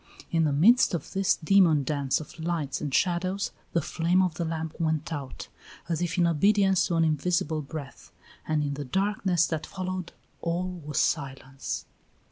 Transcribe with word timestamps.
In 0.31 0.45
the 0.45 0.51
midst 0.51 0.95
of 0.95 1.13
this 1.13 1.35
demon 1.35 1.83
dance 1.83 2.19
of 2.19 2.39
lights 2.39 2.81
and 2.81 2.91
shadows, 2.91 3.51
the 3.73 3.83
flame 3.83 4.23
of 4.23 4.33
the 4.33 4.43
lamp 4.45 4.75
went 4.79 5.13
out, 5.13 5.47
as 5.87 6.01
if 6.01 6.17
in 6.17 6.25
obedience 6.25 6.87
to 6.87 6.95
an 6.95 7.03
invisible 7.03 7.61
breath, 7.61 8.11
and 8.47 8.63
in 8.63 8.73
the 8.73 8.83
darkness 8.83 9.45
that 9.45 9.67
followed 9.67 10.11
all 10.41 10.71
was 10.83 10.99
silence. 10.99 11.85